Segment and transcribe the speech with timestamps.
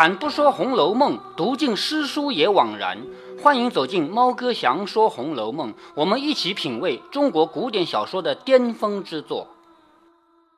[0.00, 2.96] 开坛不说《红楼梦》，读尽诗书也枉然。
[3.42, 9.48] 欢迎走进猫哥祥说《红楼梦》，我们一起品味中国古典小说的巅峰之作。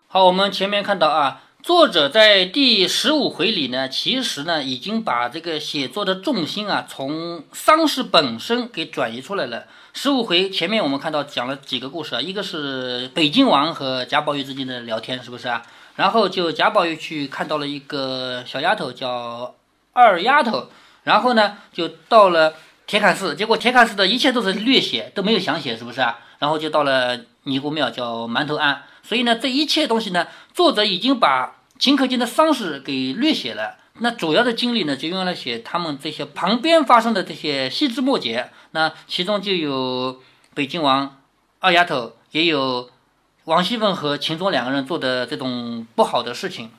[0.06, 9.64] 好，我们前面看到啊，作者在第十五回里呢，其实呢已经把这个写作的重心啊，从丧事本身给转移出来了。
[9.92, 15.60] 十五回前面我们看到讲了几个故事啊，一个是北静王和贾宝玉之间的聊天，是不是啊？
[15.96, 19.54] 然后就贾宝玉去看到了一个小丫头，叫
[19.92, 20.68] 二丫头。
[21.04, 22.54] 然后呢，就到了
[22.86, 26.18] 铁槛寺，结果铁槛寺的一切都是略写，都没有详写，是不是啊？
[26.38, 28.84] 然后就到了尼姑庙，叫馒头庵。
[29.02, 33.76] 所以呢，这一切东西呢，作者已经把秦可卿的丧事给略写了。
[33.98, 38.48] 那主要的经历呢，就用来写他们这些旁边发生的这些细枝末节。
[38.70, 40.20] 那其中就有
[40.54, 41.18] 北京王、
[41.58, 42.88] 二丫头，也有。
[43.44, 46.70] 王熙凤和秦钟两个人做的这种不好的事情，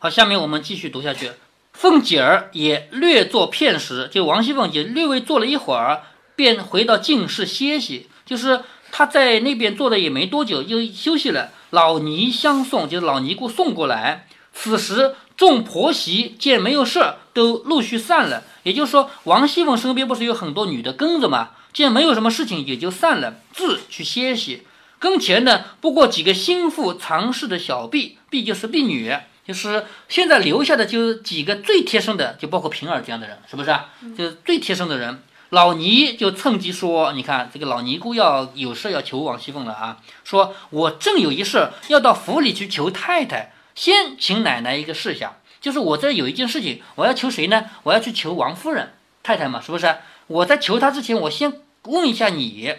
[0.00, 1.30] 好，下面我们继续读下去。
[1.72, 6.02] 凤姐儿也略作片时，就王熙凤也略微坐了一会儿，
[6.34, 8.08] 便回到静室歇息。
[8.26, 11.52] 就是她在那边坐的也没多久，就休息了。
[11.70, 14.26] 老尼相送，就是老尼姑送过来。
[14.52, 18.42] 此时众婆媳见没有事儿，都陆续散了。
[18.64, 21.50] 也就是说，王熙凤身边不是有很多女的跟着吗？
[21.72, 24.64] 见没有什么事情，也就散了，自去歇息。
[24.98, 29.14] 跟前呢，不过几个心腹常侍的小婢，婢就是婢女，
[29.46, 33.90] 就是现在留下的就几个最贴身的，就包括平儿这样的人，是不是啊？
[34.16, 35.22] 就是最贴身的人。
[35.50, 47.64] 老尼就趁机说：“你看这个老尼姑要有事要求王熙凤了啊，说我正有一事要到府里去求太太，先请奶奶一个事下，就是我这有一件事情，我要求谁呢？
[47.84, 49.96] 我要去求王夫人太太嘛，是不是？
[50.26, 52.74] 我在求她之前，我先问一下你。”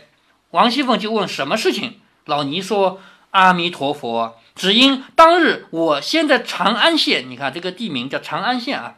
[0.52, 2.00] 王熙凤就问什么事情。
[2.29, 3.01] 老尼说
[3.31, 8.95] ：“阿弥陀佛，只因当日我先在长安县，你看这个地名叫长安县啊。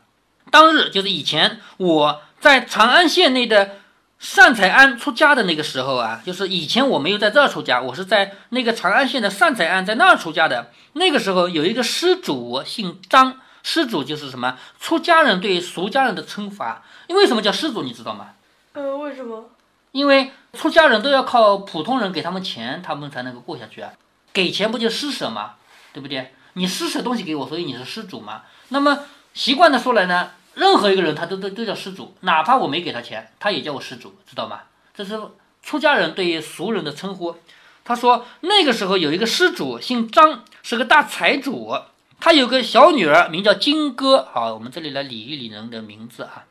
[0.52, 3.78] 当日就是以前我在长安县内的
[4.20, 10.72] 善财庵出家的那个时候啊，就是以前我没有在这儿出家，我是在那个长安县的善财庵在那儿出家的。
[10.94, 16.84] 那个时候有一个施主姓张，施主就是什么出家人对俗家人的称法。
[17.08, 18.32] 因为什么叫施主，你知道吗？
[18.74, 19.50] 呃，为什么？
[19.92, 23.94] 因为。”出家人都要靠普通人给他们钱，他们才能够过下去啊。
[24.34, 25.54] 给钱不就施舍吗？
[25.94, 26.34] 对不对？
[26.56, 28.42] 你施舍东西给我，所以你是施主嘛。
[28.68, 34.64] 那么习惯的说来呢，任何一个人他都都都叫施主，哪怕我没给他钱，他也叫我施主，知道吗？
[34.94, 35.18] 这是
[35.64, 37.38] 出家人对于俗人的称呼。
[37.86, 41.74] 他说那个时候有一个施主姓张，是个大财主，
[42.20, 44.28] 他有个小女儿名叫金哥。
[44.34, 46.44] 好，我们这里来理一理人的名字啊。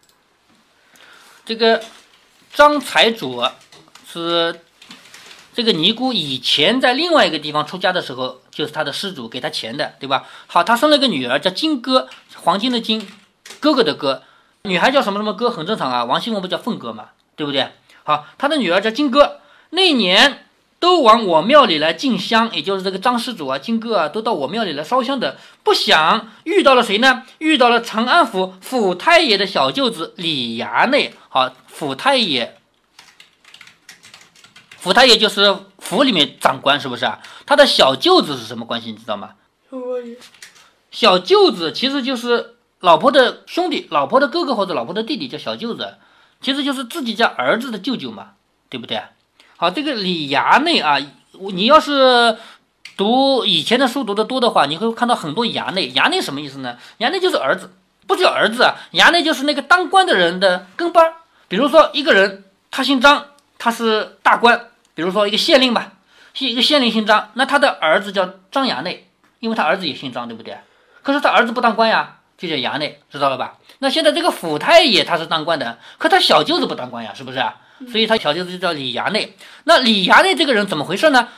[1.45, 1.83] 这个
[2.53, 3.43] 张财主。
[4.13, 4.61] 是
[5.55, 10.27] 这个尼姑以前在另外一个地方出家的时候，就是他的施主给他钱的，对吧？
[10.49, 13.07] 好，他生了一个女儿叫金哥，黄金的金，
[13.61, 14.25] 哥哥的哥，
[14.63, 16.05] 女孩叫什么什么哥，很正常啊。
[16.05, 17.69] 王熙凤不叫凤哥嘛，对不对？
[18.03, 19.41] 好，他的女儿叫金哥，
[19.71, 20.47] 那年
[20.81, 25.37] 都往我庙里来进香，也就是这个张施主啊，金哥啊，都到我庙里来烧香的。
[25.63, 27.25] 不想遇到了谁呢？
[27.39, 31.15] 遇到了长安府府太爷的小舅子李衙内。
[31.29, 32.57] 好，府太爷。
[34.79, 37.21] 府太爷就是府里面长官，是不是啊？
[37.45, 38.91] 他的小舅子是什么关系？
[38.91, 39.35] 你知道吗？
[40.91, 45.97] 小舅子其实就是老婆的兄弟，老婆的哥哥或者老婆的弟弟叫小舅子，
[46.41, 48.31] 其实就是自己家儿子的舅舅嘛，
[48.71, 49.03] 对不对？
[49.61, 50.97] 好，这个李衙内啊，
[51.53, 52.39] 你要是
[52.97, 55.93] 读以前的书读得多的话，你会看到很多衙内。
[55.93, 56.79] 衙内什么意思呢？
[57.01, 57.71] 衙内就是儿子，
[58.07, 61.13] 不叫儿子啊，衙内就是那个当官的人的跟班。
[61.47, 63.27] 比如说一个人，他姓张，
[63.59, 64.69] 他是大官。
[64.95, 65.93] 比如说一个县令吧，
[66.39, 69.11] 一个县令姓张，那他的儿子叫张衙内，
[69.41, 70.57] 因为他儿子也姓张，对不对？
[71.03, 73.59] 可是他儿子不当官呀，就叫衙内，知道了吧？
[73.81, 77.45] 那现在这个府太爷他是当官的，可他小舅子不当官呀，是不是？
[77.91, 79.37] 所以他小舅子就叫李衙内。
[79.65, 81.29] 那李衙内这个人怎么回事呢？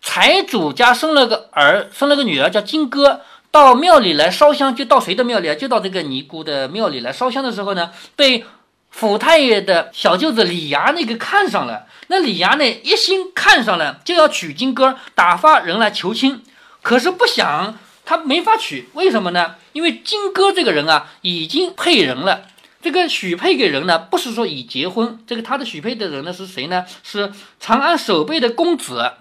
[0.00, 5.54] 财主家生了个儿，生了个女儿叫金哥，到庙里来烧香，就到谁的庙里啊？
[5.54, 8.44] 就到这个尼姑的庙里来烧香的时候呢，被。
[8.90, 16.42] 府太爷的小舅子李衙内给看上了，那李衙内一心看上了，就要娶金哥，打发人来求亲。
[16.80, 19.56] 可是不想他没法娶，为什么呢？
[19.74, 22.44] 因为金哥这个人啊，已经配人了。
[22.80, 26.86] 这个许配给人呢，不是说已结婚，这个他的许配的人呢是谁呢？
[27.02, 29.12] 是长安守备的公子，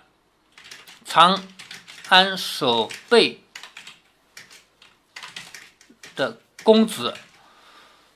[1.06, 1.44] 长
[2.10, 3.44] 安守备
[6.16, 7.16] 的公子，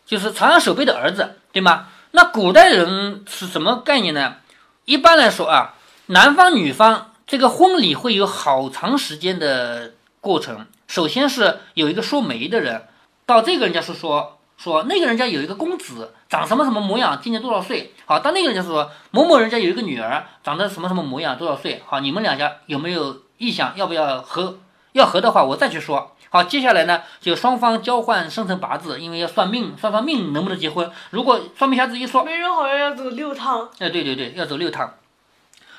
[0.05, 1.37] 就是长安守备的儿子。
[1.51, 1.89] 对吗？
[2.11, 4.37] 那古代人是什么概念呢？
[4.85, 10.67] 一般来说啊，男方女方这个婚礼会有好长时间的过程。
[10.87, 12.87] 首先是有一个说媒的人，
[13.25, 17.95] 到这个人家是说说那个人家有一个公子，长什么什么模样，今年多少岁？
[18.05, 21.81] 好，到那个人家说某某人家有一个女儿，长得什么什么模样，多少岁？
[21.87, 23.73] 好，你们两家有没有意向？
[23.75, 24.59] 要不要合？
[24.91, 26.15] 要合的话，我再去说。
[26.29, 30.91] 好，接下来呢，就双方交换生辰八字，因为要算命，算算命能不能结婚。
[31.09, 33.67] 如果算命瞎子一说，媒人好像要走六趟。
[33.79, 34.93] 哎，对对对，要走六趟。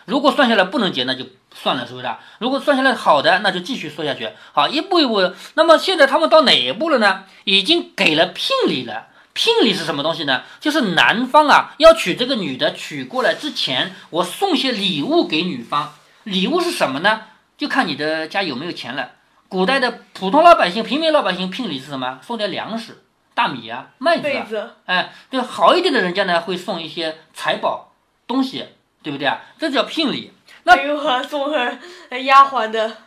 [0.06, 2.06] 如果算下来不能结，那就算了，是不是？
[2.38, 4.30] 如果算下来好的，那就继续说下去。
[4.52, 5.32] 好，一步一步。
[5.54, 7.24] 那么现在他们到哪一步了呢？
[7.44, 9.08] 已经给了聘礼了。
[9.34, 10.42] 聘礼是什么东西呢？
[10.60, 15.94] 就是男方啊要娶这个女的，娶过来之前，我送些礼物给女方。
[16.24, 17.22] 礼物是什么呢？
[17.56, 19.12] 就看你的家有没有钱了。
[19.48, 22.18] 古代的普通老百姓、平民老百姓聘礼是什么？
[22.22, 23.04] 送点粮食，
[23.34, 24.70] 大米啊、麦子啊。
[24.86, 27.92] 哎，对，好一点的人家呢会送一些财宝
[28.26, 28.66] 东西。
[29.02, 29.40] 对不对啊？
[29.58, 30.32] 这叫聘礼。
[30.64, 32.98] 那没有啊，送丫鬟的。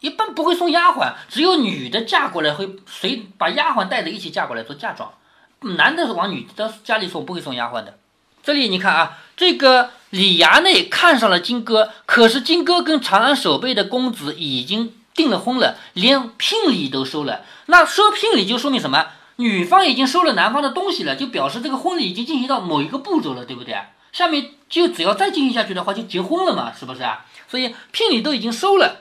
[0.00, 5.12] 一般不会送丫鬟，只有女的嫁过来会随把丫鬟带着一起嫁过来做嫁妆。
[5.76, 7.96] 男的是往女的家里送，不会送丫鬟的。
[8.42, 17.42] 这里你看啊，这个李衙内看上了金哥，可是金哥跟长安守备的公子已经订了婚了，连聘礼都收了。
[17.66, 19.06] 那收聘礼就说明什么？
[19.36, 23.76] 女方已经收了男方的东西了，就表示这个婚礼已经进行到某一个步骤了，对不对？
[24.12, 27.24] 下面就只要再进行下去的话，就结婚了嘛，是不是啊？
[27.48, 29.00] 所以聘礼都已经收了，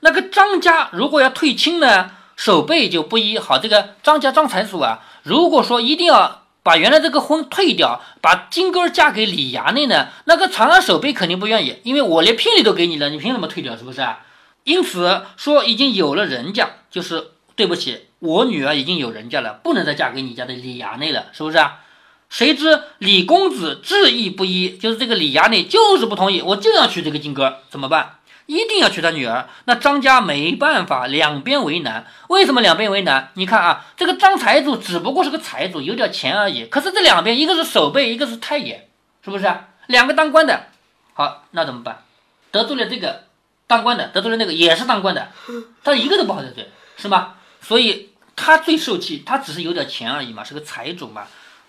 [0.00, 3.38] 那个张家如果要退亲呢，守备就不一。
[3.38, 13.76] 好，这个张家张财主啊，如果说一定要把原来这个婚退掉，把金哥嫁给李衙内呢，那个长安守备肯定不愿意，因为我连聘礼都给你了，你凭什么退掉？
[13.76, 14.20] 是不是啊？
[14.64, 21.80] 因此说已经有了人家，就是对不起，我女儿已经有人家了，不能再嫁给你家的李衙内了，是不是啊？
[22.28, 28.18] 谁知李公子执意不依，就是这个李衙内就是不同意，我就要娶这个金哥，怎么办？
[28.46, 29.48] 一定要娶他女儿。
[29.64, 32.06] 那张家没办法，两边为难。
[32.28, 33.30] 为什么两边为难？
[33.34, 36.66] 你看啊，这个张财主只不过是个财主，有点钱而已。
[36.66, 38.88] 可是这两边，一个是守备，一个是太爷，
[39.24, 39.52] 是不是？
[39.86, 40.66] 两个当官的，
[41.14, 42.04] 好，那怎么办？
[42.52, 43.24] 得罪了这个
[43.66, 45.28] 当官的，得罪了那个也是当官的，
[45.82, 47.34] 他一个都不好得罪，是吗？
[47.60, 51.26] 所以他最受气，他只是有点钱而已嘛，是个财主嘛。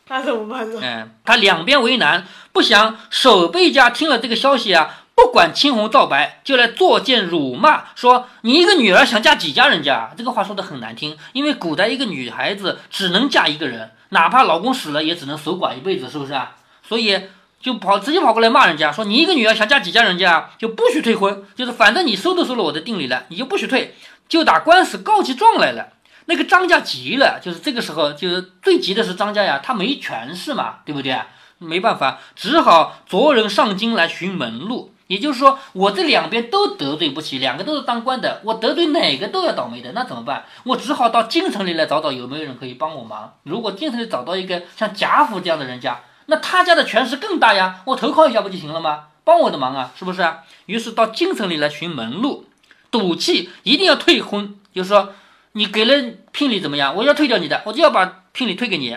[0.10, 0.80] 那怎么办呢？
[0.82, 10.12] 嗯，他两边为难，不想守备家听了这个消息啊，不管青红皂白，就来作践辱骂，说你一个女儿想嫁几家人家？
[10.18, 16.56] 这个话说的很难听，因为古代一个女孩子只能嫁一个人，哪怕老公死了，也只能守寡一辈子，是不是啊？
[16.88, 17.24] 所以
[17.60, 23.96] 就跑直接跑过来骂人家，说你一个女儿想嫁几家人家，就不许退婚，就是反正你收都收了我的定礼了，你就不许退，
[24.30, 25.90] 就打官司告起状来了。
[26.30, 31.18] 那个张家急了，就是这个时候，就是最急的是张家呀，他没权势嘛，对不对？
[31.58, 34.94] 没办法，只好着人上京来寻门路。
[35.08, 40.44] 也就是说，我这两边都得罪不起，两个都是当官的，我得罪哪个都要倒霉的，那怎么办？
[40.66, 43.36] 我只好到京城里来找找有没有人可以帮我忙。
[43.44, 49.06] 如果京城里找到一个像贾府这样的人家，那他家的权势更大呀，我投靠一下不就行了吗？
[49.24, 50.30] 帮我的忙啊，是不是？
[50.66, 52.46] 于是到京城里来寻门路，
[52.92, 55.14] 赌气一定要退婚，就是说。
[55.58, 56.96] 你给了聘礼怎么样？
[56.96, 58.96] 我要退掉你的，我就要把聘礼退给你。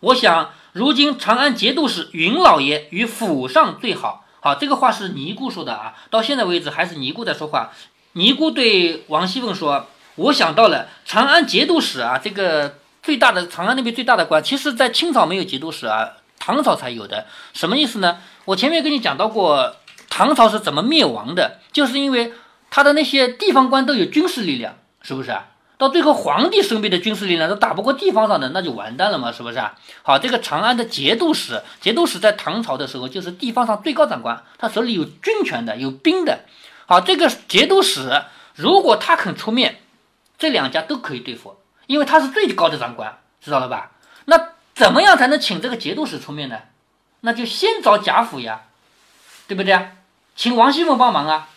[0.00, 4.26] 我想，如今长安节度使云老爷与府上最好。
[4.40, 5.94] 好，这个话是尼姑说的啊。
[6.10, 7.72] 到现在为止还是尼姑在说话。
[8.12, 9.86] 尼姑对王熙凤说
[10.16, 17.24] ：“我想到了长安节度使啊，这个最大的长安那边最大的官，其实在清朝没有节度使啊，唐朝才有的。
[17.54, 18.18] 什么意思呢？
[18.44, 19.76] 我前面跟你讲到过，
[20.10, 22.34] 唐朝是怎么灭亡的，就是因为
[22.70, 25.46] 他的那些地方官都有军事力量，是不是啊？”
[25.84, 29.74] 到最后，皇帝身边的军事力量都打不过地方上的，那就完蛋了嘛，是不是啊？
[30.02, 36.40] 好，这个长安的节度使，节度使在唐朝的时候就是地方上最高长官，他手里有军权的，有兵的。
[36.86, 38.22] 好，这个节度使
[38.54, 39.82] 如果他肯出面，
[40.38, 41.54] 这两家都可以对付，
[41.86, 43.90] 因为他是最高的长官，知道了吧？
[44.24, 46.56] 那怎么样才能请这个节度使出面呢？
[47.20, 48.62] 那就先找贾府呀，
[49.46, 49.90] 对不对？
[50.34, 51.50] 请王熙凤帮忙啊。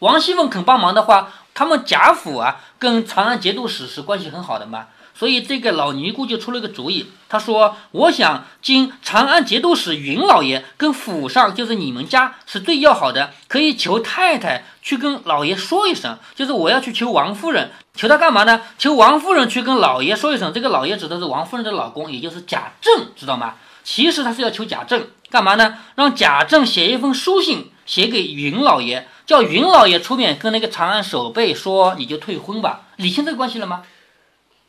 [0.00, 1.32] 王熙凤肯帮忙的话。
[1.56, 18.60] 他们贾府啊，跟长安节度使是关系很好的嘛，所以这个老尼姑就出了个主意，他说：“我想经长安节度使云老爷跟府上，就是你们家是最要好的，可以求太太去跟老爷说一声，就是我要去求王夫人，求他干嘛呢？
[18.76, 23.54] 求王夫人去跟老爷说一声，这个老爷指的是王夫人的老公，也就是贾政，知道吗？
[23.82, 25.78] 其实他是要求贾政干嘛呢？
[25.94, 33.82] 让贾政写一封书信，写给云老爷。”叫云老爷出面跟那个长安守备说，你就退婚吧，理清这个关系了吗？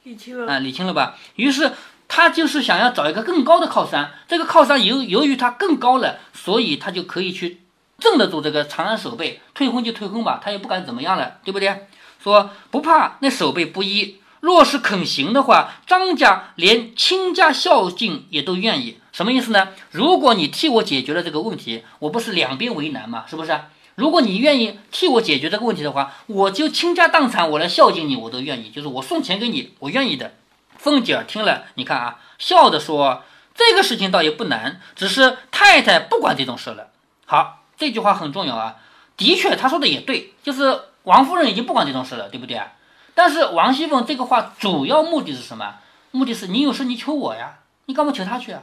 [0.02, 1.16] 理清了啊，理清了吧？
[1.36, 1.74] 于是
[2.08, 7.62] 他就是想要找一个更高的靠山，这个靠山由由于他更高了，所以他就可以去
[8.00, 11.88] 镇得住这个长安守备，退婚就退婚吧，他也不敢怎么样了，对不对？
[12.24, 18.98] 说不怕那守备不依，若是肯行的话，张家连亲家孝敬也都愿意。
[19.18, 19.70] 什么意思呢？
[19.90, 23.26] 如果你替我解决了这个问题，我不是两边为难吗？
[23.28, 23.60] 是不是？
[23.96, 28.70] 如果你愿意替我解决这个问题的话，我就倾家荡产，我来孝敬你，我都愿意。
[28.70, 30.34] 就是我送钱给你，我愿意的。
[30.78, 33.24] 凤姐儿听了，你看啊，笑着说
[33.58, 36.90] ：“这个事情倒也不难，只是太太不管这种事了。”
[37.26, 38.76] 好，这句话很重要啊。
[39.18, 42.74] 的确，他说的也对，就是王夫人已经不管这种事了，对不对啊？
[43.16, 45.78] 但是王熙凤这个话主要目的是什么？
[46.12, 48.62] 目的是你有事你求我呀，你干嘛求他去啊？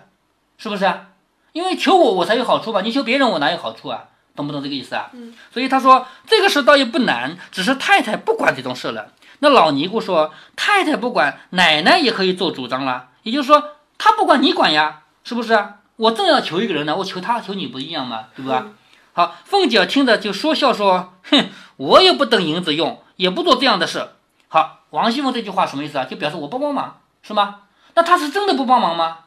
[0.65, 1.09] 是不是啊？
[1.53, 2.81] 因为求我我才有好处吧？
[2.81, 4.05] 你求别人我哪有好处啊？
[4.35, 5.11] 懂不懂这个意思啊？
[5.13, 5.35] 嗯。
[5.53, 9.09] 所以他说这个事倒也不难，只是太太不管这种事了。
[9.41, 13.11] 那老尼姑说太太不管，奶奶也可以做主张了。
[13.25, 15.75] 也就是说，他不管你管呀，是不是？
[15.97, 18.29] 我正要求一个人呢，我求他求你不一样吗？
[18.35, 18.69] 对吧？
[19.13, 24.09] 好，凤姐听着就说笑说：“哼，我也不等银子用，也不做这样的事。”
[24.49, 26.07] 好，王熙凤这句话什么意思啊？
[26.07, 27.57] 就表示我不帮忙，是吗？
[27.97, 29.19] 那他是真的不帮忙吗？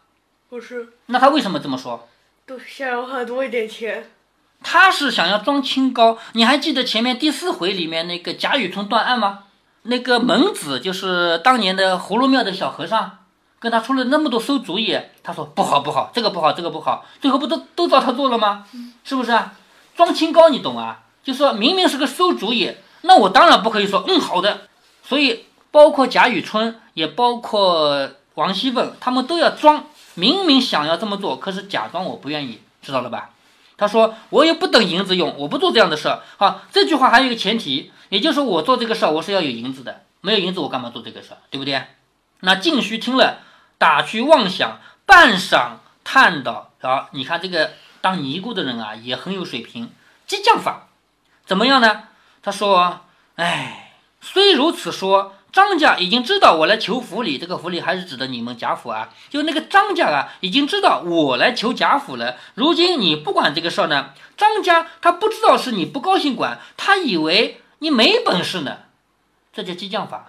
[0.50, 2.08] 不是，那他为什么这么说？
[2.46, 4.10] 都想要花多一点钱。
[4.64, 6.18] 他是想要装清高。
[6.34, 9.44] 你还记得前面第四回里面那个贾雨村断案吗？
[9.84, 13.20] 那个蒙子就是当年的葫芦庙的小和尚，
[13.60, 14.98] 跟他出了那么多馊主意。
[15.22, 18.66] 他说不好不好，这个不好这个不好，最后不都都照他做了吗？
[19.04, 19.54] 是不是啊？
[19.96, 21.02] 装清高你懂啊？
[21.24, 24.62] 就说明明是个馊主意，那我当然不可以说嗯好的。
[25.04, 29.86] 所以，包括贾雨村，也包括王熙凤，他们都要装，
[30.18, 33.30] 明明想要这么做，可是假装我不愿意，知道了吧？
[33.78, 41.84] 他说：“我也不等银子用，我不做这样的事儿。”好，这句话还有一个前提，也就是说，我做这个事儿，我是要有银子的，没有银子，我干嘛做这个事儿，对不对？
[42.40, 43.42] 那静虚听了，
[43.78, 49.92] 打趣妄想，半晌叹道：“啊，你看这个当尼姑的人啊，也很有水平，
[50.26, 50.88] 激将法
[51.46, 52.04] 怎么样呢？”
[52.42, 53.02] 他说
[53.38, 53.84] ：“哎。”
[54.20, 59.10] 虽如此说，张家已经知道我来求府里，这个府里还是指的你们贾府啊。
[59.30, 62.36] 就那个张家啊，已经知道我来求贾府了。
[62.54, 68.78] 如今你不管这个事儿呢，张家他不知道是你不高兴管，他以为你没本事呢。
[69.52, 70.28] 这叫激将法，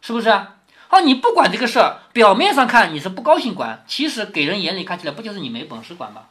[0.00, 0.56] 是不是啊？
[0.86, 6.22] 好，你不管这个事儿，表面上看你是不高兴管，其实给人眼里看起来不就是你没本事管吗？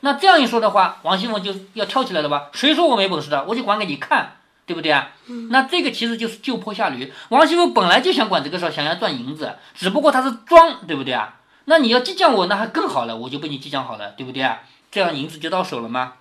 [0.00, 2.48] 那这样一说的话，王熙凤就要跳起来了吧？
[2.52, 3.44] 谁说我没本事的？
[3.44, 4.36] 我就管给你看。
[4.72, 5.10] 对不对啊？
[5.50, 7.12] 那这个其实就是就坡下驴。
[7.28, 11.34] 王熙凤本来就想管这个事儿，想要赚银子，只不过他是装，对不对啊？
[11.66, 14.60] 那你要激将我，那还更好了，我就被你激将好了，对不对啊？
[14.90, 16.14] 这样银子就到手了吗？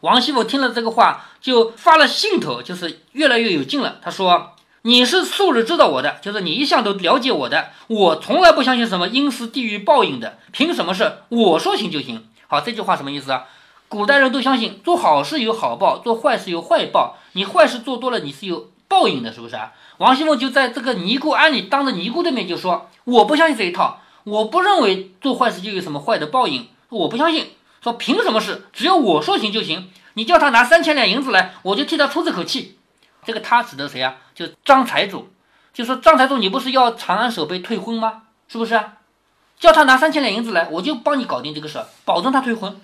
[0.00, 3.98] 王熙凤听了这个话，就发了兴头，就是越来越有劲了。
[4.00, 13.44] 他说：“你是素日知道我的，就是你一向都了解我的，我从来不相信什么阴司地狱报应的，凭什么是我说行就行？”好，这句话什么意思啊？
[13.90, 17.16] 古代人都相信做好事有好报，做坏事有坏报。
[17.32, 19.72] 你坏事做多了，你是有报应的，是不是啊？
[19.98, 27.50] 王熙凤就在这个尼姑庵里，当着尼姑的面就说：“我不相信这一套，我不认为做坏事就有什么坏的报应，我不相信。
[27.82, 29.90] 说凭什么事，只要我说行就行。
[30.14, 32.78] 你叫他拿三千两银子来，我就替他出这口气。
[33.24, 34.18] 这个他指的谁啊？
[34.36, 35.30] 就张财主，
[35.74, 38.22] 就说张财主，你不是要长安守备退婚吗？
[38.46, 38.98] 是不是啊？
[39.58, 42.80] 叫他拿三千两银子来，我就帮你搞定这个事，保证他退婚。”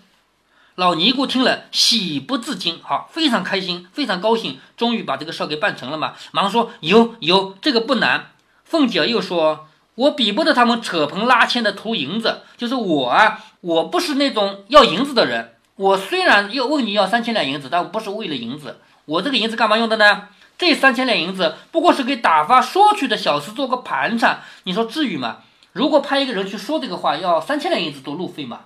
[0.76, 6.12] 老尼姑听了，喜不自禁，好，非常开心，非常高兴，终于把这个事儿给办成了嘛。
[6.33, 8.33] 忙说有有，这个不难。
[8.62, 15.54] 凤姐又说，我比不得他们扯棚拉纤的图银子，就是我啊，我不是那种要银子的人。
[15.76, 18.78] 我虽然要问你要三千两银子，但我不是为了银子。
[19.06, 20.28] 我这个银子干嘛用的呢？
[20.59, 24.42] 这三千两银子不过是给打发说去的小厮做个盘缠。
[24.64, 25.38] 你说至于吗？
[25.73, 28.61] 如果派一个人去说这个话，要三千两银子做路费嘛？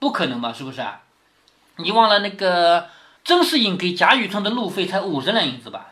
[0.00, 1.02] 不可能嘛，是不是啊？
[1.76, 2.88] 你忘了那个
[3.24, 5.88] 甄士隐给贾雨村的路费才五十两银子吧？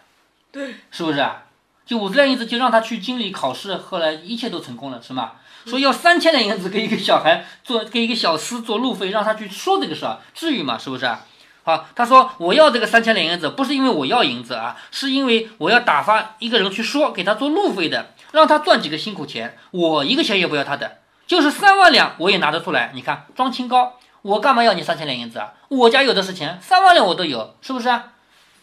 [0.51, 1.43] 对，是不是啊？
[1.85, 5.33] 就五十两银子就让他去经理考试，后来一切都成功了，是吗？
[5.67, 10.79] 说要三千两银子给一个小孩做，给一个小厮做路费，让他去说这个事儿，至于吗？
[10.79, 11.21] 是不是啊？
[11.63, 22.93] 好，他说我要这个三千两银子，不是因为我要银子啊，是因为我要打发一个人去说，给他做路费的，让他赚几个辛苦钱，我一个钱也不要他的，就是三万两我也拿得出来。
[22.95, 23.99] 你看，装清高。
[24.25, 25.53] 我干嘛要你三千两银子啊？
[25.69, 28.13] 我家有的是钱，三万两我都有，是不是啊？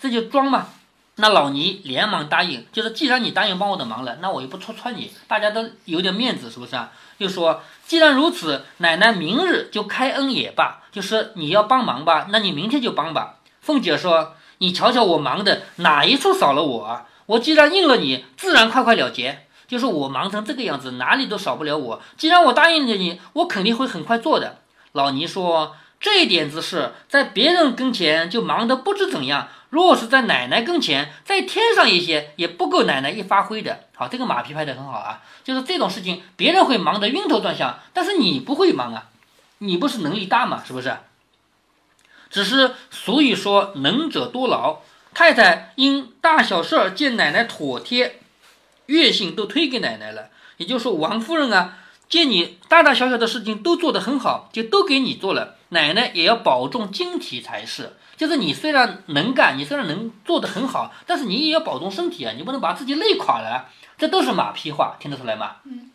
[0.01, 0.69] 这就装嘛。
[1.17, 6.91] 那老倪连忙答应，就是既然你答应帮我的忙了，那我又不戳穿你，大家都有点面子，是不是啊？
[7.19, 13.35] 又说既然如此，奶奶明日就开恩也罢，就是你要帮忙吧，那你明天就帮吧。
[13.59, 17.05] 凤姐说：“你瞧瞧我忙的哪一处少了我啊？
[17.27, 19.45] 我既然应了你，自然快快了结。
[19.67, 22.01] 就是我忙成这个样子，哪里都少不了我。
[22.17, 24.57] 既然我答应了你，我肯定会很快做的。”
[24.93, 33.85] 老尼说：“这一点子事在别人跟前就忙得不知怎样，若是在奶奶跟前再添上一些，也不够奶奶一发挥的。
[33.95, 39.09] 好，这个马屁拍的很好啊，就是这种事情别人会忙得晕头转向，但是你不会忙啊，
[39.59, 40.97] 你不是能力大嘛，是不是？
[42.29, 44.79] 只是俗语说能者多劳，
[45.13, 48.19] 太太因大小事儿见奶奶妥帖，
[48.87, 50.29] 月薪都推给奶奶了。
[50.57, 51.79] 也就是说，王夫人啊，
[52.11, 57.93] 见你大大小小的事情都做得很好，就都给你做了，奶奶也要保重身体才是。
[58.17, 63.69] 就是你虽然能干，你虽然能做得很好，但是你也要保重身体啊，你不能把自己累垮了。
[63.97, 65.55] 这都是马屁话，听得出来吗？
[65.63, 65.89] 嗯。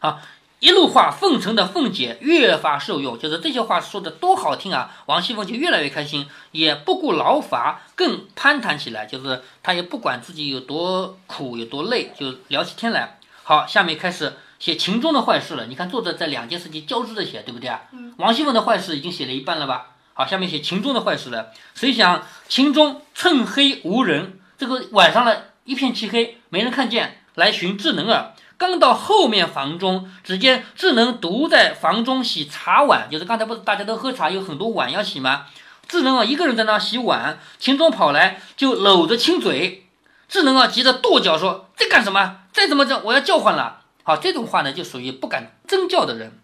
[0.00, 0.20] 好，
[0.58, 4.90] 一路话奉承的凤姐越发受用，就是这些话说的多好听啊！
[5.06, 9.06] 王熙凤就越来越开心，也不顾劳乏，更攀谈起来。
[9.06, 13.18] 就是她也不管自己有多苦有多累，就聊起天来。
[13.44, 15.66] 好，下面开始写秦钟的坏事了。
[15.66, 17.80] 你看作者在两件事情交织着写，对不对啊？
[17.90, 18.14] 嗯。
[18.18, 19.86] 王熙凤的坏事已经写了一半了吧？
[20.14, 21.50] 好，下面写秦钟的坏事了。
[21.74, 28.34] 谁想秦钟趁黑无人，这个晚上了，一片漆黑，没人看见，来寻智能儿。
[28.56, 35.46] 刚到后面房中，只见智能独在房中洗茶碗，就是刚才不是大家都喝茶，有很多碗要洗吗？
[35.88, 37.40] 智能啊，一个人在那洗碗。
[37.58, 39.88] 秦钟跑来就搂着亲嘴，
[40.28, 42.36] 智能啊急得跺脚说：“在干什么？
[42.52, 46.38] 再怎么着，我要叫唤了。”好，这种话呢，就属于不敢真叫的人。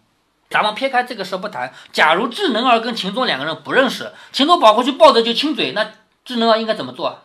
[0.49, 5.91] 咱们撇开这个事不谈，假如智能儿跟秦钟两个人不认识，秦钟跑过去抱着就亲嘴，那
[6.25, 7.23] 智能儿应该怎么做？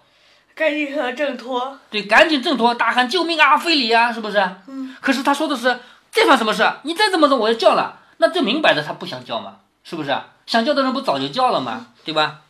[0.54, 1.78] 赶紧和他挣脱。
[1.90, 4.38] 对，赶紧挣脱，大喊救命啊，非礼啊，是不是？
[4.66, 4.94] 嗯。
[5.00, 5.80] 可是他说的是
[6.12, 6.70] 这算什么事？
[6.82, 10.16] 你再这么着，我就叫了，那这明摆着他不想叫嘛，是不是？
[10.46, 12.40] 想叫的人不早就叫了嘛，对吧？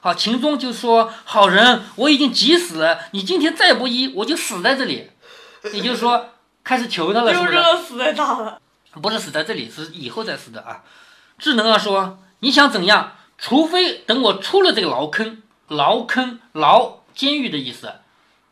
[0.00, 5.10] 好，秦钟就说：“好人，我已经急死了，你今天再不医，我就死在这里。”
[5.74, 6.30] 也就是说，
[6.70, 7.52] 开始求他了，是不是？
[7.52, 8.60] 就这死在哪了？
[9.02, 10.84] 不是死在这里，是以后再死的啊！
[11.36, 13.14] 智能啊说：“你想怎样？
[13.38, 17.94] 除非等我出了这个牢坑，牢坑牢监狱的意思，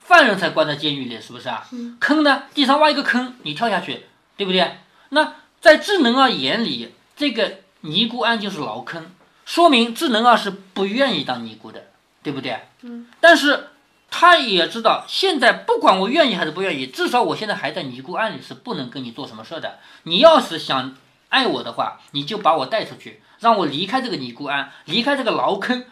[0.01, 1.64] 犯人才关在监狱里，是不是啊？
[2.01, 2.42] 坑呢？
[2.53, 4.79] 地上挖一个坑，你跳下去，对不对？
[5.11, 9.12] 那在智能啊眼里，这个尼姑庵就是牢坑，
[9.45, 11.85] 说明智能啊是不愿意当尼姑的，
[12.25, 12.59] 对不对？
[12.83, 13.07] 嗯。
[13.21, 13.69] 但是
[14.11, 19.79] 他也知道，现在不管我愿意还是不愿意，至少我现在还在尼姑庵里，是不能跟你做什么事的。
[20.05, 20.97] 你要是想
[21.29, 25.85] 爱我的话，你就把我带出去，让我离开这个尼姑庵，离开这个牢坑，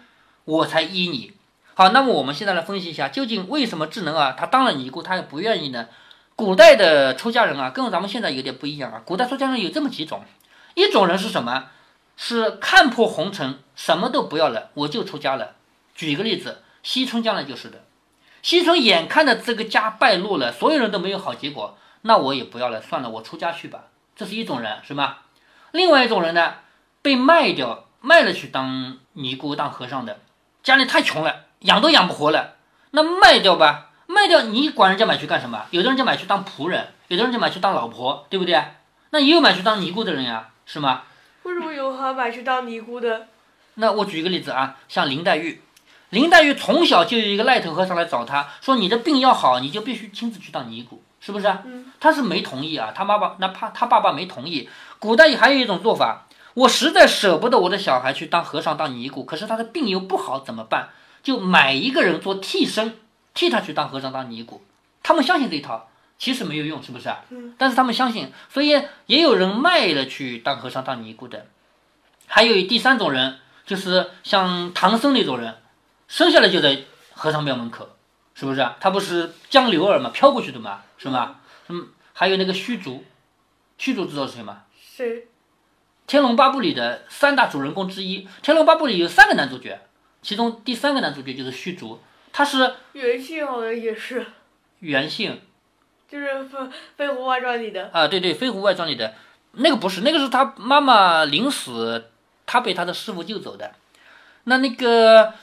[0.44, 1.34] 我才依你。
[1.74, 5.88] 好，那么我们现在来分析一下，究竟为什么智能啊，他当了尼姑，他也不愿意呢？
[6.34, 9.02] 古代的出家人啊，跟咱们现在有点不一样啊。
[9.04, 10.24] 古代出家人有这么几种，
[10.74, 11.66] 一种人是什么？
[12.16, 15.56] 是看破红尘，什么都不要了，我就出家了。
[15.94, 17.84] 举一个例子，西村将来就是的。
[18.46, 23.86] 西村眼看着这个家败落了，所有人都没有好结果，那我也不要了，算了，我出家去吧。
[24.14, 25.16] 这是一种人，是吗？
[25.72, 26.54] 另外一种人呢，
[27.02, 30.20] 被卖掉，卖了去当尼姑、当和尚的，
[30.62, 31.46] 家里太穷了。
[31.62, 32.54] 养都养不活了，
[32.92, 35.66] 那卖掉吧，卖掉你管人家买去干什么？
[35.72, 38.62] 有的人就买去当仆人，有的人就买去当老婆，对不对？
[39.10, 41.02] 那也有买去当尼姑的人呀，是吗？
[41.42, 43.26] 为什么有还买去当尼姑的？
[43.74, 45.60] 那我举一个例子啊，像林黛玉，
[46.10, 51.92] 林黛玉从小就有一个赖头和尚来找她说：“你的病要好，你就必须亲自去当尼姑，是不是？”嗯。
[51.98, 54.68] 她是没同意啊，她妈妈那怕她爸爸没同意。
[54.98, 60.88] 古代还有一种做法，我实在舍不得我的小孩去当和尚当尼姑，可是他的病又不好，怎么办？
[61.22, 62.96] 就买一个人做替身，
[63.34, 64.64] 替他去当和尚当尼姑，
[65.02, 65.88] 他们相信这一套，
[66.18, 67.54] 其实没有用，是不是嗯。
[67.58, 71.46] 但是他们相信，所以也有人卖了去当和尚当尼姑的。
[72.28, 75.56] 还有第三种人，就是像唐僧那种人，
[76.08, 77.88] 生下来就在和尚庙门口，
[78.34, 78.68] 是不是？
[78.80, 81.40] 他不是江流儿嘛，飘过去的嘛，是吗？
[81.68, 81.88] 嗯。
[82.12, 83.04] 还有那个虚竹，
[83.76, 84.62] 虚竹知道是谁吗？
[84.80, 85.22] 是？
[86.06, 89.80] 《天龙八部》里的三大主人公之一，《天龙八部》里有三个男主角。
[90.22, 92.00] 其中第三个男主角就是虚竹，
[92.32, 94.26] 他是原姓好像也是，
[94.80, 95.40] 原姓，
[96.08, 96.58] 就是《飞
[96.96, 99.14] 飞狐外传》里的啊，对对，《飞狐外传》里的
[99.52, 102.10] 那个不是，那个是他妈妈临死，
[102.46, 103.74] 他被他的师傅救走的。
[104.44, 105.34] 那那个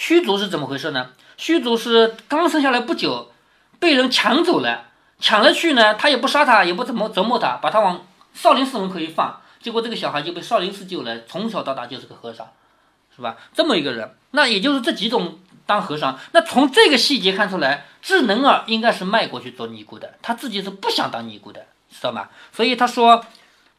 [0.00, 1.10] 虚竹是怎么回事呢？
[1.36, 3.30] 虚竹是刚生下来不久，
[3.78, 4.86] 被人抢走了，
[5.18, 12.48] 抢了去呢，他也不杀他，也不怎么折磨他，把他往少林寺门口一放，结果这个小孩就被少林寺救了，从小到大就是个和尚。
[13.14, 13.36] 是吧？
[13.52, 16.18] 这么一个人，那也就是这几种当和尚。
[16.32, 22.30] 那从这个细节看出来，智能儿应该是卖过去做尼姑的，他自己是不想当尼姑的，知道吗？
[22.52, 23.26] 所以他说：“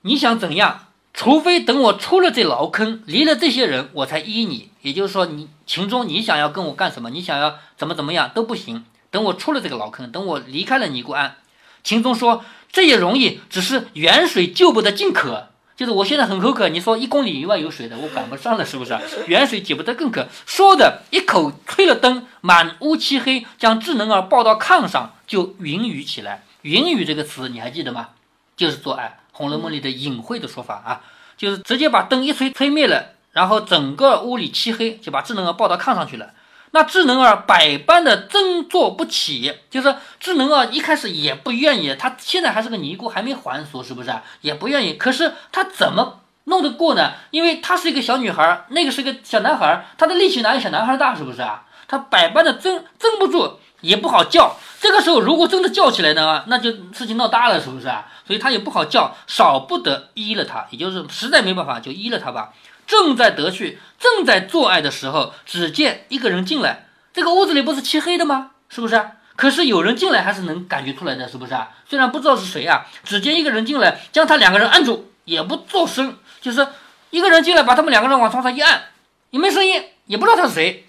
[0.04, 0.86] 你想怎样？
[1.16, 4.71] 除非等我出了这牢坑，离了这些人，我才依你。
[4.82, 7.10] 也就是说，你秦钟，你想要跟我干什么？
[7.10, 8.86] 你想要怎么怎么样都不行。
[9.10, 11.36] 等我出了这个牢坑，等我离开了尼姑庵。”
[11.84, 18.96] 秦钟说：“这也容易，只是远水救不得近渴。”就是我现在很口渴，你说一公里以外有水的，我赶不上了，是不是？
[19.26, 20.28] 远水解不得更渴。
[20.46, 26.44] 说的一口吹了灯，满屋漆黑，将智能儿抱到炕上，就云雨起来。
[26.62, 28.10] 云雨这个词你还记得吗？
[28.56, 31.02] 就是做爱，《红楼梦》里的隐晦的说法啊，
[31.36, 36.32] 就是直接把灯一吹，吹灭了，然后整个屋里漆黑，就把智能儿抱到炕上去了。
[36.74, 44.13] 那智能儿百般的争坐不起，就是智能儿一开始也不愿意，他现在还是个尼姑，还没还俗，是不是？
[44.39, 44.94] 也不愿意。
[44.94, 47.12] 可是他怎么弄得过呢？
[47.32, 51.65] 因为他是一个小女孩，那个是个小男孩，他的力气哪有小男孩大，是不是啊？
[51.89, 54.56] 他百般的争争不住，也不好叫。
[54.80, 58.08] 这个时候如果真的叫起来呢，那就事情闹大了，是不是啊？
[58.26, 62.54] 所以他也不好叫，少不得依了他，也就是实在没办法就依了他吧。
[62.92, 66.88] 正在得趣，正在做爱的时候，只见一个人进来。
[67.14, 68.52] 这个屋子里不是漆黑的吗？
[68.68, 69.02] 是不是？
[69.38, 71.56] 可是有人进来还是能感觉出来的，是不是？
[71.90, 76.68] 虽然不知道是谁啊，只见一个人进来，将他两个人按住，也不做声，就是
[77.12, 78.90] 一个人进来，把他们两个人往床上一按，
[79.30, 80.86] 也没声音，也不知道他是谁，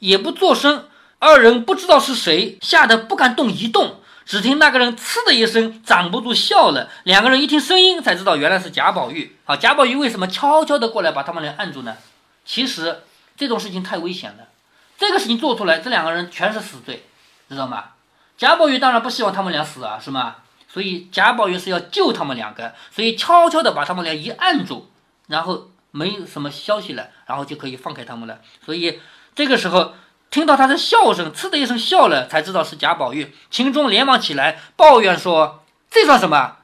[0.00, 0.88] 也不做声。
[1.20, 4.00] 二人不知道是谁，吓得不敢动一动。
[4.26, 6.90] 只听那个人“呲”的一声，挡不住笑了。
[7.04, 9.36] 两个人一听声音，才知道原来是贾宝玉。
[9.44, 11.96] 好，贾宝玉为什么悄悄地过来把他们俩按住呢？
[12.44, 13.04] 其实
[13.36, 14.48] 这种事情太危险了，
[14.98, 17.06] 这个事情做出来，这两个人全是死罪，
[17.48, 17.84] 知道吗？
[18.36, 20.38] 贾宝玉当然不希望他们俩死啊，是吗？
[20.68, 24.90] 所以贾宝玉是要救他们两个，所以悄悄地把他们俩一按住，
[25.28, 28.40] 然后没什么消息了，然后就可以放开他们了。
[28.64, 28.98] 所以
[29.36, 29.94] 这个时候。
[30.30, 33.34] 听到他的笑声，呲的一声笑了，才知道是贾宝玉。
[33.50, 36.56] 秦钟连忙起来抱怨说：“这算什么？”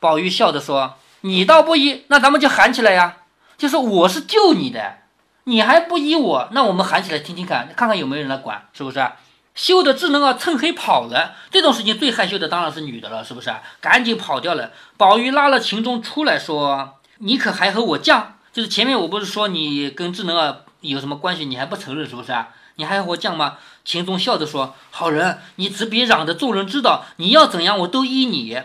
[0.00, 3.18] 宝玉笑着说：“你倒不依，那咱们就喊起来呀！
[3.56, 4.98] 就是我是救你的，
[5.44, 9.06] 你还不依我，那我们喊起来听听看，看看有没有人来管，是不是？”
[9.54, 11.34] 羞的智能啊，趁黑跑了。
[11.50, 13.52] 这种事情最害羞的当然是女的了，是不是？
[13.80, 14.70] 赶紧跑掉了。
[14.96, 18.22] 宝玉拉了秦钟出来说：“你可还和我犟？
[18.52, 22.48] 就是前面我不是说你跟智能啊有什么关系，你还不承认，是不是啊？”
[22.80, 23.58] 你还要我犟吗？
[23.84, 28.58] 秦钟笑着说：“好人，你只别嚷着众人知道，你要怎样我都依你。”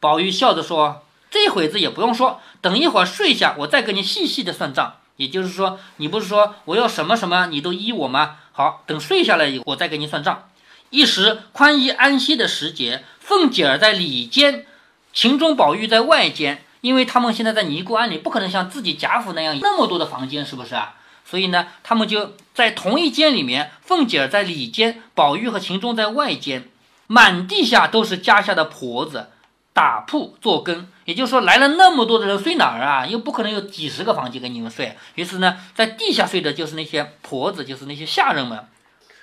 [0.00, 4.96] 宝玉笑着说：“这会子也不用说，等一会儿睡下，我再跟你细细的算账。
[5.16, 8.36] 也就是说，你不是说我要什么什么，你都依我吗？
[8.52, 10.50] 好，等睡下来以后，我再给你算账。”
[10.90, 14.66] 一时宽衣安歇的时节，凤姐儿在里间，
[15.14, 20.96] 秦钟、宝玉在外间，因为他们现在在尼姑庵里，不可能像自己贾府那样那么多的房间，是不是啊？
[21.24, 26.68] 所以呢，他们就在同一间里面，凤姐儿在里间，宝玉和秦钟在外间，
[27.06, 29.30] 满地下都是家下的婆子
[29.72, 30.86] 打铺做更。
[31.06, 33.06] 也就是说，来了那么多的人睡哪儿啊？
[33.06, 34.96] 又不可能有几十个房间给你们睡。
[35.16, 38.66] 于是呢，在地下睡的就是那些婆子，就是那些下人们。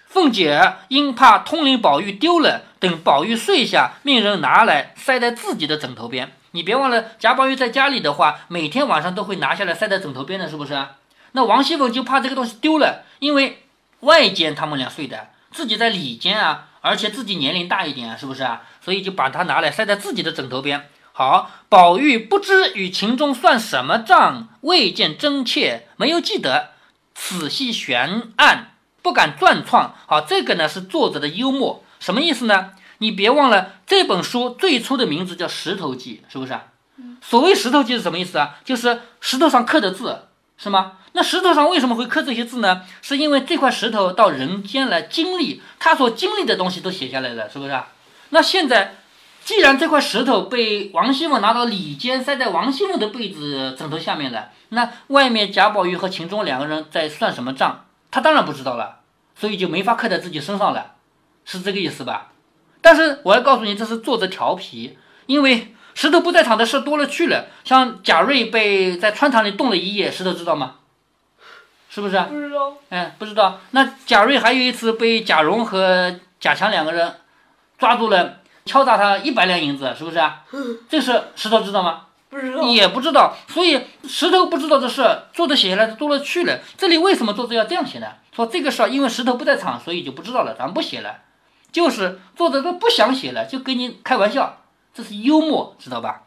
[0.07, 6.33] 凤姐因怕通灵宝玉丢了，等宝玉睡下，命人拿来塞在自己的枕头边。
[6.51, 10.77] 你别忘了，贾宝玉在家里的话，每天晚上都会拿下来塞在枕头边的，是不是？
[11.33, 13.63] 那王熙凤就怕这个东西丢了，因为
[14.01, 18.63] 外间他们俩睡的，自己在里间啊，而且自己年龄大一点啊，是不是啊？
[18.81, 20.89] 所以就把它拿来塞在自己的枕头边。
[21.13, 26.71] 好，宝玉不知与秦钟算什么账，未见真切，没有记得，
[27.13, 29.95] 仔细悬案，不敢转创。
[30.07, 32.71] 好，这个呢是作者的幽默，什么意思呢？
[32.97, 36.59] 你别忘了这本书最初的名字叫《石头记》，是不是？
[37.21, 38.57] 所谓石头记是什么意思啊？
[38.65, 40.27] 就是石头上刻的字。
[40.63, 40.99] 是吗？
[41.13, 42.83] 那石头上为什么会刻这些字呢？
[43.01, 47.71] 是因为这块石头到人间来经历，他所经历的东西都写下来了，是不是？
[47.71, 47.87] 啊
[48.29, 48.95] 那现在，
[49.43, 57.85] 既然这块石头被王熙凤拿到里间，塞在王熙凤的被子枕头下面了，那外面贾宝玉和秦钟两个人在算什么账？
[58.09, 58.99] 他当然不知道了，
[59.35, 60.93] 所以就没法刻在自己身上了，
[61.43, 62.31] 是这个意思吧？
[62.81, 65.75] 但是我要告诉你，这是作者调皮，因为。
[65.93, 70.75] 石头不在场的事多了去了，像贾瑞被在穿堂里冻了一夜，石头知道吗？
[71.93, 72.17] 是不是？
[72.21, 72.77] 不知道。
[72.89, 73.59] 嗯，不知道。
[73.71, 77.15] 那贾瑞还有一次被贾蓉和贾强两个人
[77.77, 80.43] 抓住了，敲诈他一百两银子，是不是啊？
[80.87, 82.05] 这事石头知道吗？
[82.29, 82.63] 不知道。
[82.63, 83.35] 也不知道。
[83.49, 86.61] 所以石头不知道的事，作者写下来的多了去了。
[86.77, 88.07] 这里为什么作者要这样写呢？
[88.33, 91.17] 说这个事儿因为石头不在场，所以就不知道了，咱们不写了。
[91.73, 94.61] 就是作者都不想写了，就跟你开玩笑。
[94.93, 96.23] 这是幽默，知道吧？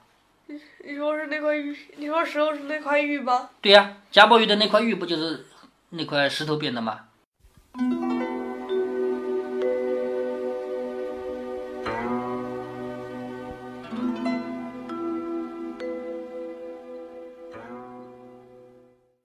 [0.86, 1.74] 你说是那块玉？
[1.96, 3.48] 你说石头是那块玉吧？
[3.62, 5.46] 对呀，贾宝玉的那块玉不就是
[5.96, 7.02] 那块石头变的吗？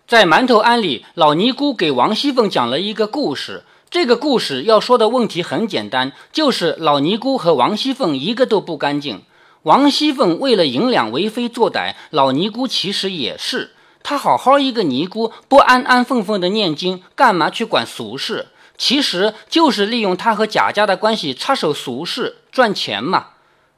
[0.06, 3.64] 在馒头庵里，老尼姑给王熙凤讲了一个故事。
[3.90, 9.24] 这个故事要说的问题很简单，就是老尼姑和王熙凤一个都不干净。
[9.64, 13.72] 王熙凤为了银两为非作歹，老尼姑其实也是。
[14.04, 18.48] 她好好一个尼姑，不安安分分的念经，干嘛去管俗事？
[18.78, 23.28] 其实就是利用她和贾家的关系插手俗事赚钱嘛。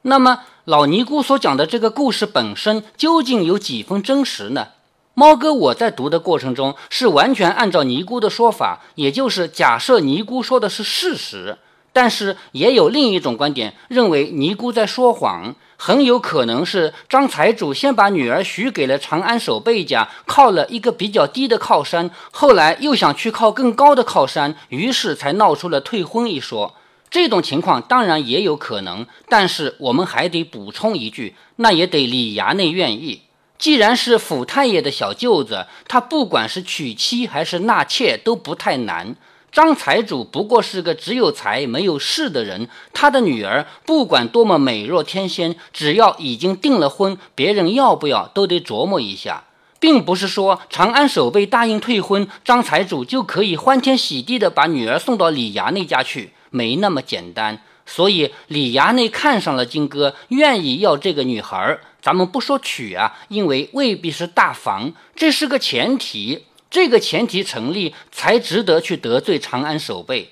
[0.02, 4.68] 那么老尼姑所讲的这个故事本身究竟有几分真实呢？
[5.14, 11.58] 猫哥我在读的过程中是完全按照尼姑的说法，也就是假设尼姑说的是事实。
[11.92, 26.76] 但是也有另一种观点，认为尼姑在说谎，很有可能是张财主先把女儿许给了长安守备家，靠了一个比较低的靠山，后来又想去靠更高的靠山，于是才闹出了退婚一说。
[27.10, 33.22] 这种情况当然也有可能，但是我们还得补充一句，那也得李衙内愿意。
[33.58, 39.16] 既然是府太爷的小舅子，他不管是娶妻还是纳妾都不太难。
[39.52, 49.44] 张财主不过是个只有财没有势的人，他的女儿不管多么美若天仙，只要已经订了婚，别人要不要都得琢磨一下，
[49.78, 57.60] 并不是说长安守备答应退婚，张财主就可以欢天喜地的把女儿送到李衙内家去，没那么简单。
[57.84, 66.46] 所以李衙内看上了金哥，愿意要这个女孩儿，咱们不说娶啊，因为未必是大房，这是个前提。
[66.72, 70.30] 这个前提成立，才值得去得罪长安守备。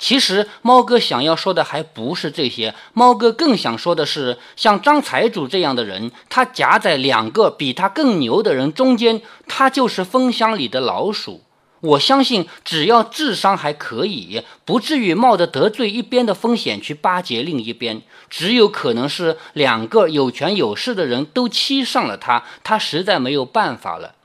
[0.00, 11.44] 其实猫哥想要说的还不是这些，猫哥更想说的是，像张财主这样的人，他夹在两个比他更牛的人中间，他就是蜂箱里的老鼠。
[11.80, 18.02] 我相信，只要智商还可以，不至于冒着得罪一边的风险去巴结另一边。
[18.28, 24.15] 只有可能是两个有权有势的人都欺上了他，他实在没有办法了。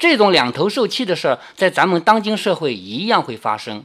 [0.00, 3.84] 这种两头受气的事儿，在咱们当今社会一样会发生。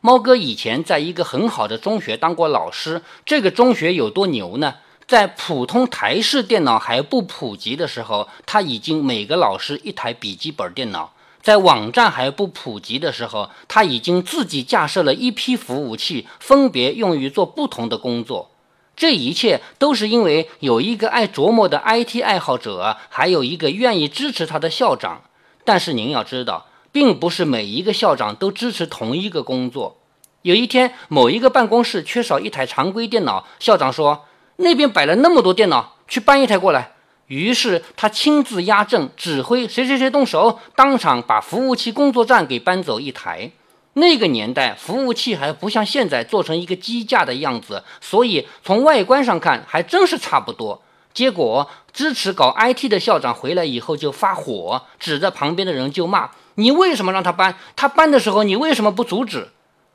[0.00, 4.76] 猫哥以前在一个很好的中学当过老师，这个中学有多牛呢？
[5.08, 11.10] 在普通台式电脑还不普及的时候，他已经每个老师一台笔记本电脑；
[11.42, 18.52] 在网站还不普及的时候，他已经自己架设了一批服务器，分别用于做不同的工作。
[18.94, 25.22] 这一切都是因为有一个爱琢磨的 IT 爱好者，还有一个愿意支持他的校长。
[25.66, 29.98] 但是您要知道，并不是每一个校长都支持同一个工作。
[30.42, 34.26] 有一天，某一个办公室缺少一台常规电脑，校长说
[34.58, 36.92] ：“那边摆了那么多电脑，去搬一台过来。”
[37.26, 43.50] 于是他亲自压阵，指挥谁谁谁动手，当场把服务器工作站给搬走一台。
[43.94, 50.80] 那个年代，服务器还不像现在做成一个机架的样子，所以从外观上看还真是差不多。
[51.16, 57.56] 结果，支持搞 IT 的校长回来以后就发火，指着旁边的人就骂：“你为什么让他搬？
[57.74, 59.48] 他搬的时候你为什么不阻止？”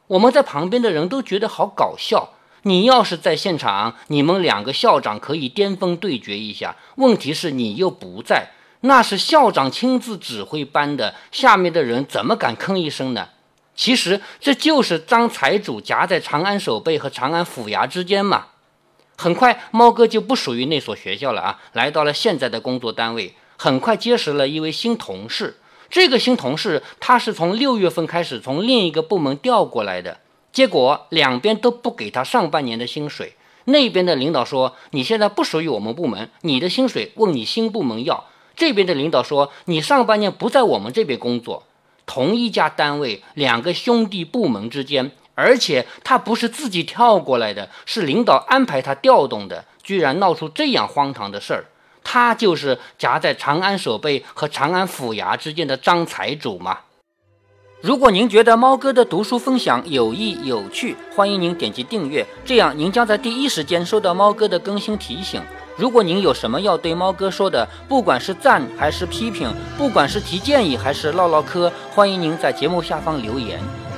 [0.10, 2.30] 我们在旁边的人都觉得好搞笑。
[2.64, 6.76] 你要是在现场，你们两个校长可以巅峰对决一下。
[6.96, 13.30] 问题是你又不在，那是校长亲自指挥搬的，下面的人怎么敢吭一声呢？
[13.76, 18.48] 其实这就是张财主夹在长安守备和长安府衙之间嘛。
[19.22, 23.36] 很快，猫哥就不属于那所学校了啊，来到了现在的工作单位。
[23.56, 25.60] 很快结识了一位新同事。
[25.92, 30.18] 这个新同事他是从六月份开始从另一个部门调过来的，
[30.52, 33.36] 结果两边都不给他上半年的薪水。
[33.66, 38.26] 那边的领导说：“你现在不属于我们部门，你的薪水问你新部门要。”
[38.58, 41.68] 这边的领导说：“你上半年不在我们这边工作。”
[42.08, 45.12] 同一家单位，两个兄弟部门之间。
[45.36, 51.66] 而且他不是自己跳过来的，是领导安排他调动的，居然闹出这样荒唐的事儿。
[52.04, 56.80] 他就是夹在长安守备和长安府衙之间的张财主嘛。
[57.80, 65.42] 如果您觉得猫哥的读书分享有益有趣，欢迎您点击订阅，这样您将在第一时间收到猫哥的更新提醒。
[65.78, 73.60] 如果您有什么要对猫哥说的，不管是赞还是批评，不管是提建议还是唠唠嗑，欢迎您在节目下方留言。